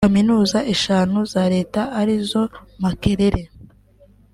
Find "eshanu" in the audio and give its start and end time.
0.73-1.17